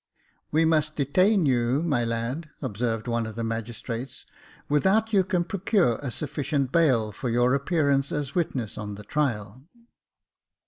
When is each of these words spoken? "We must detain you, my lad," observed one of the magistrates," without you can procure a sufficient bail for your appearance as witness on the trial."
"We 0.51 0.65
must 0.65 0.95
detain 0.95 1.45
you, 1.45 1.83
my 1.83 2.03
lad," 2.03 2.49
observed 2.59 3.07
one 3.07 3.27
of 3.27 3.35
the 3.35 3.43
magistrates," 3.43 4.25
without 4.67 5.13
you 5.13 5.23
can 5.23 5.43
procure 5.43 5.97
a 6.01 6.09
sufficient 6.09 6.71
bail 6.71 7.11
for 7.11 7.29
your 7.29 7.53
appearance 7.53 8.11
as 8.11 8.33
witness 8.33 8.79
on 8.79 8.95
the 8.95 9.03
trial." 9.03 9.67